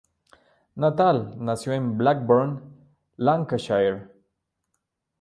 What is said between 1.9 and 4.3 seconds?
Blackburn, Lancashire.